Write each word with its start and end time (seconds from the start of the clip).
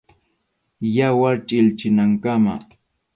Yawar 0.95 1.35
chilchinankama. 1.47 2.53